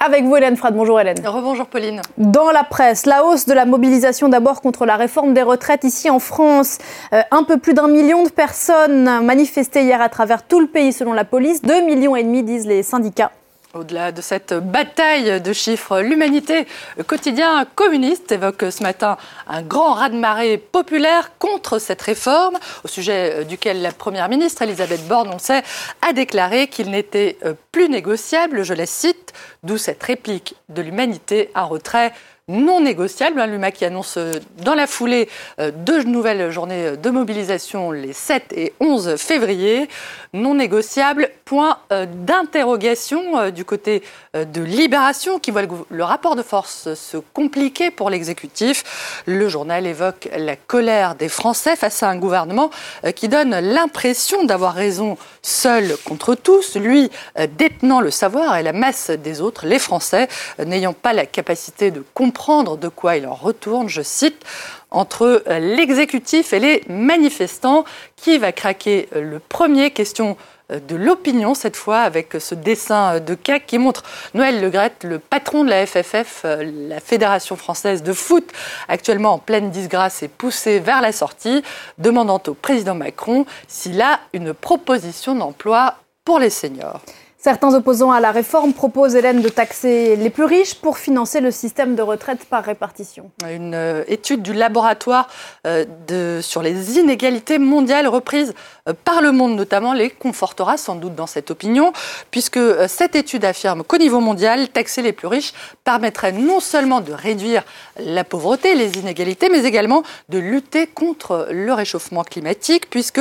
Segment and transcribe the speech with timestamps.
[0.00, 0.76] Avec vous, Hélène Frad.
[0.76, 1.18] Bonjour, Hélène.
[1.26, 2.00] Rebonjour, Pauline.
[2.18, 6.08] Dans la presse, la hausse de la mobilisation d'abord contre la réforme des retraites ici
[6.08, 6.78] en France.
[7.12, 10.92] Euh, un peu plus d'un million de personnes manifestaient hier à travers tout le pays
[10.92, 11.62] selon la police.
[11.62, 13.32] Deux millions et demi disent les syndicats.
[13.74, 16.66] Au-delà de cette bataille de chiffres, l'humanité
[17.06, 23.82] quotidien communiste évoque ce matin un grand raz-de-marée populaire contre cette réforme, au sujet duquel
[23.82, 25.52] la Première ministre Elisabeth Borne, on
[26.00, 27.36] a déclaré qu'il n'était
[27.70, 32.14] plus négociable, je la cite, d'où cette réplique de l'humanité, un retrait
[32.48, 33.42] non négociable.
[33.42, 35.28] L'UMA qui annonce euh, dans la foulée
[35.60, 39.88] euh, deux nouvelles journées de mobilisation les 7 et 11 février.
[40.32, 44.02] Non négociable, point euh, d'interrogation du côté
[44.34, 49.22] de Libération qui voit le rapport de force se compliquer pour l'exécutif.
[49.26, 52.70] Le journal évoque la colère des Français face à un gouvernement
[53.14, 57.10] qui donne l'impression d'avoir raison seul contre tous, lui
[57.56, 60.28] détenant le savoir et la masse des autres, les Français,
[60.64, 62.37] n'ayant pas la capacité de comprendre
[62.80, 64.44] de quoi il en retourne, je cite,
[64.90, 67.84] entre euh, l'exécutif et les manifestants.
[68.16, 69.90] Qui va craquer euh, le premier?
[69.90, 70.36] Question
[70.70, 74.02] euh, de l'opinion cette fois avec ce dessin de CAC qui montre
[74.34, 78.50] Noël Legrette, le patron de la FFF, la Fédération française de foot,
[78.88, 81.62] actuellement en pleine disgrâce et poussé vers la sortie,
[81.98, 87.02] demandant au président Macron s'il a une proposition d'emploi pour les seniors.
[87.40, 91.52] Certains opposants à la réforme proposent, Hélène, de taxer les plus riches pour financer le
[91.52, 93.30] système de retraite par répartition.
[93.48, 95.28] Une euh, étude du laboratoire
[95.64, 98.54] euh, sur les inégalités mondiales reprise
[98.88, 101.92] euh, par le monde notamment les confortera sans doute dans cette opinion,
[102.32, 105.52] puisque cette étude affirme qu'au niveau mondial, taxer les plus riches
[105.84, 107.62] permettrait non seulement de réduire
[108.00, 113.20] la pauvreté, les inégalités, mais également de lutter contre le réchauffement climatique, puisque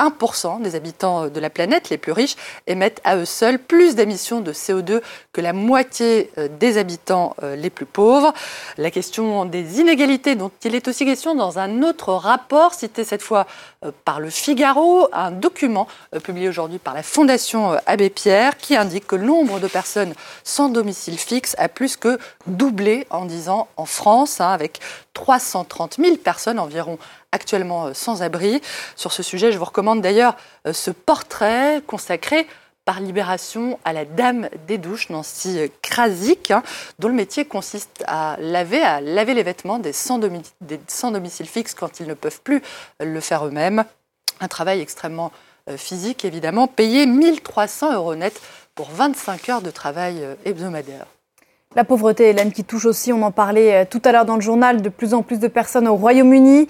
[0.00, 2.34] 1% des habitants de la planète les plus riches
[2.66, 5.00] émettent à eux seuls plus d'émissions de CO2
[5.32, 8.32] que la moitié euh, des habitants euh, les plus pauvres.
[8.76, 13.22] La question des inégalités dont il est aussi question dans un autre rapport cité cette
[13.22, 13.46] fois
[13.84, 15.86] euh, par le Figaro, un document
[16.24, 20.70] publié aujourd'hui par la Fondation Abbé Pierre qui indique que le nombre de personnes sans
[20.70, 22.18] domicile fixe a plus que
[22.48, 24.80] doublé en 10 ans en France, hein, avec
[25.12, 26.98] 330 000 personnes environ
[27.34, 28.62] actuellement euh, sans abri.
[28.96, 30.36] Sur ce sujet, je vous recommande d'ailleurs
[30.66, 32.46] euh, ce portrait consacré
[32.84, 36.62] par Libération à la dame des douches, Nancy Krasik, hein,
[36.98, 40.20] dont le métier consiste à laver, les vêtements des sans,
[40.86, 42.62] sans domicile fixe quand ils ne peuvent plus
[43.00, 43.84] le faire eux-mêmes.
[44.40, 45.32] Un travail extrêmement
[45.70, 48.38] euh, physique, évidemment, payé 1300 euros net
[48.74, 51.06] pour 25 heures de travail hebdomadaire.
[51.76, 54.40] La pauvreté, Hélène, qui touche aussi, on en parlait euh, tout à l'heure dans le
[54.40, 56.68] journal, de plus en plus de personnes au Royaume-Uni.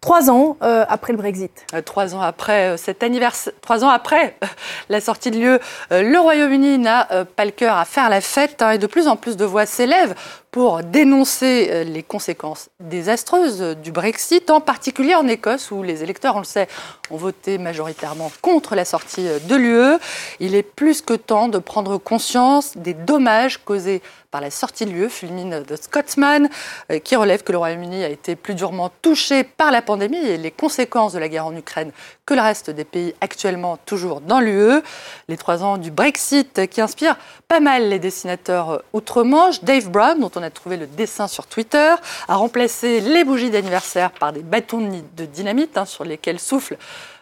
[0.00, 1.66] Trois ans euh, après le Brexit.
[1.74, 4.36] Euh, trois ans après cet anniversaire, trois ans après
[4.88, 5.58] la sortie de l'UE,
[5.90, 7.06] le Royaume-Uni n'a
[7.36, 9.66] pas le cœur à faire la fête hein, et de plus en plus de voix
[9.66, 10.14] s'élèvent
[10.50, 16.40] pour dénoncer les conséquences désastreuses du Brexit, en particulier en Écosse où les électeurs, on
[16.40, 16.68] le sait,
[17.10, 19.98] ont voté majoritairement contre la sortie de l'UE.
[20.40, 24.90] Il est plus que temps de prendre conscience des dommages causés par la sortie de
[24.90, 26.48] l'UE, fulmine de Scotsman,
[26.90, 30.36] euh, qui relève que le Royaume-Uni a été plus durement touché par la pandémie et
[30.36, 31.90] les conséquences de la guerre en Ukraine
[32.26, 34.80] que le reste des pays actuellement toujours dans l'UE.
[35.28, 37.16] Les trois ans du Brexit qui inspirent
[37.48, 39.64] pas mal les dessinateurs outre-Manche.
[39.64, 41.94] Dave Brown, dont on a trouvé le dessin sur Twitter,
[42.28, 46.76] a remplacé les bougies d'anniversaire par des bâtons de dynamite hein, sur lesquels souffle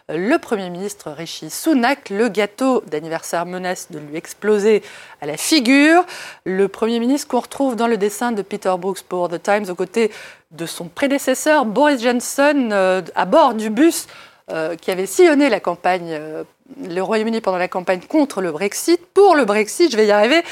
[0.09, 2.09] le Premier ministre Rishi Sunak.
[2.09, 4.81] Le gâteau d'anniversaire menace de lui exploser
[5.21, 6.03] à la figure.
[6.45, 9.75] Le Premier ministre qu'on retrouve dans le dessin de Peter Brooks pour The Times aux
[9.75, 10.11] côtés
[10.51, 14.07] de son prédécesseur Boris Johnson euh, à bord du bus
[14.51, 16.43] euh, qui avait sillonné la campagne euh,
[16.87, 20.43] le Royaume-Uni pendant la campagne contre le Brexit, pour le Brexit, je vais y arriver,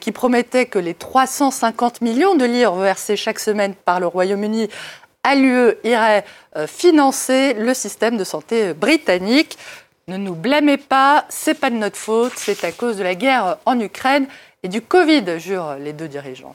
[0.00, 4.68] qui promettait que les 350 millions de livres versés chaque semaine par le Royaume-Uni
[5.22, 6.24] à l'UE irait
[6.56, 9.58] euh, financer le système de santé britannique.
[10.08, 13.58] Ne nous blâmez pas, c'est pas de notre faute, c'est à cause de la guerre
[13.66, 14.26] en Ukraine
[14.62, 16.54] et du Covid, jurent les deux dirigeants.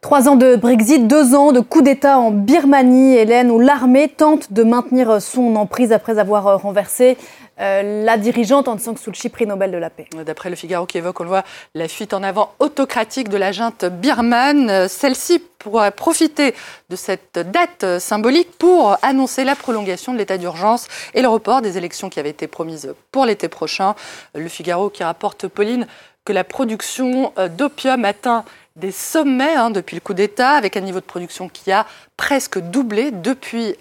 [0.00, 4.52] Trois ans de Brexit, deux ans de coup d'État en Birmanie, Hélène, où l'armée tente
[4.52, 7.16] de maintenir son emprise après avoir renversé
[7.60, 10.06] euh, la dirigeante Aung San Suu Kyi, prix Nobel de la paix.
[10.24, 11.44] D'après le Figaro qui évoque, on le voit,
[11.74, 14.70] la fuite en avant autocratique de la junte birmane.
[14.70, 16.54] Euh, celle-ci pourrait profiter
[16.88, 21.76] de cette date symbolique pour annoncer la prolongation de l'état d'urgence et le report des
[21.76, 23.94] élections qui avaient été promises pour l'été prochain.
[24.34, 25.86] Le Figaro qui rapporte, Pauline,
[26.24, 28.44] que la production euh, d'opium atteint
[28.76, 32.58] des sommets hein, depuis le coup d'État, avec un niveau de production qui a presque
[32.58, 33.76] doublé depuis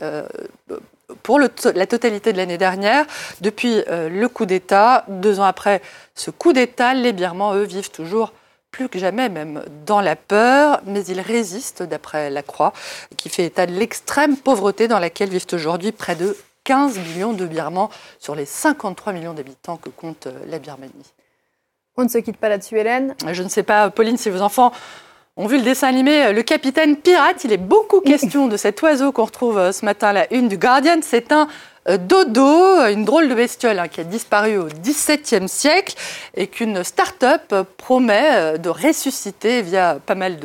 [1.24, 3.06] pour la totalité de l'année dernière,
[3.42, 5.06] depuis euh, le coup d'État.
[5.08, 5.82] Deux ans après
[6.16, 8.34] ce coup d'État, les Birmans, eux, vivent toujours
[8.72, 12.74] plus que jamais même dans la peur, mais il résiste, d'après la Croix,
[13.18, 17.46] qui fait état de l'extrême pauvreté dans laquelle vivent aujourd'hui près de 15 millions de
[17.46, 17.90] Birmans
[18.20, 21.14] sur les 53 millions d'habitants que compte euh, la Birmanie.
[21.98, 24.72] On ne se quitte pas là-dessus, Hélène Je ne sais pas, Pauline, si vos enfants
[25.42, 27.44] ont vu le dessin animé euh, Le Capitaine Pirate.
[27.46, 30.58] Il est beaucoup question de cet oiseau qu'on retrouve euh, ce matin la une du
[30.58, 31.00] Guardian.
[31.02, 31.48] C'est un
[31.88, 35.96] Dodo, une drôle de bestiole hein, qui a disparu au XVIIe siècle
[36.36, 40.38] et qu'une start-up promet de ressusciter via pas mal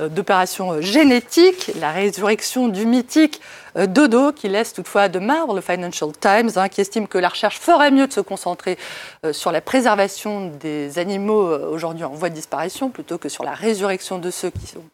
[0.00, 3.40] d'opérations génétiques, la résurrection du mythique
[3.76, 7.28] euh, Dodo, qui laisse toutefois de marbre le Financial Times, hein, qui estime que la
[7.28, 8.78] recherche ferait mieux de se concentrer
[9.24, 13.44] euh, sur la préservation des animaux euh, aujourd'hui en voie de disparition plutôt que sur
[13.44, 14.84] la résurrection de ceux qui sont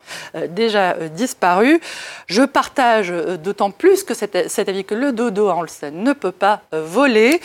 [0.48, 1.80] déjà disparus.
[2.26, 3.12] Je partage
[3.42, 4.36] d'autant plus que cet,
[4.68, 7.40] avis que le dodo, on le sait, ne peut pas voler.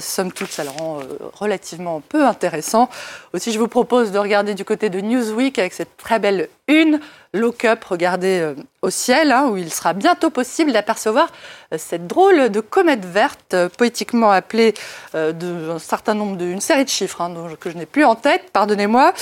[0.00, 1.00] somme toute, ça le rend
[1.34, 2.88] relativement peu intéressant.
[3.32, 7.00] Aussi, je vous propose de regarder du côté de Newsweek avec cette très belle une
[7.32, 11.30] look up, regardez euh, au ciel, hein, où il sera bientôt possible d'apercevoir
[11.72, 14.74] euh, cette drôle de comète verte, euh, poétiquement appelée
[15.12, 19.12] d'un certain nombre d'une série de chiffres hein, que je n'ai plus en tête, pardonnez-moi.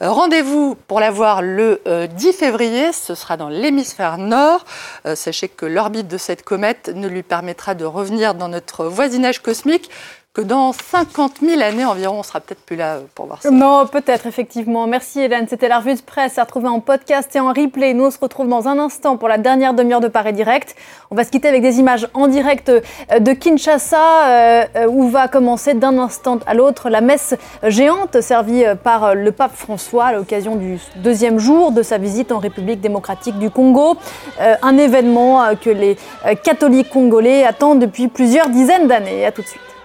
[0.00, 4.64] Rendez-vous pour la voir le 10 février, ce sera dans l'hémisphère nord.
[5.14, 9.90] sachez que l'orbite de cette comète ne lui permettra de revenir dans notre voisinage cosmique
[10.36, 13.50] que dans 50 000 années environ, on sera peut-être plus là pour voir ça.
[13.50, 14.86] Non, peut-être, effectivement.
[14.86, 15.46] Merci Hélène.
[15.48, 17.94] C'était la revue de presse à retrouver en podcast et en replay.
[17.94, 20.76] Nous, on se retrouve dans un instant pour la dernière demi-heure de Paris Direct.
[21.10, 22.80] On va se quitter avec des images en direct euh,
[23.18, 28.64] de Kinshasa, euh, euh, où va commencer d'un instant à l'autre la messe géante servie
[28.84, 33.38] par le pape François à l'occasion du deuxième jour de sa visite en République démocratique
[33.38, 33.96] du Congo.
[34.38, 35.96] Un événement que les
[36.42, 39.24] catholiques congolais attendent depuis plusieurs dizaines d'années.
[39.24, 39.75] À tout de suite.